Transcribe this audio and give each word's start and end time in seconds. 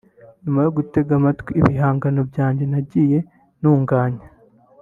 nyuma 0.43 0.59
yogutega 0.65 1.11
amatwi 1.19 1.51
ibihangano 1.59 2.21
byanjye 2.29 2.63
nagiye 2.71 3.19
ntunganya” 3.59 4.27